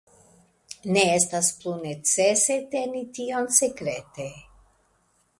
[0.95, 4.27] Ne estas plu necese teni tion sekrete.